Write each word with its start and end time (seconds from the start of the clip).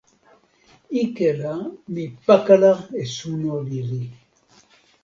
ike 1.01 1.29
la 1.39 1.53
mi 1.93 2.05
pakala 2.25 2.71
e 3.01 3.03
suno 3.15 3.53
lili. 3.69 4.01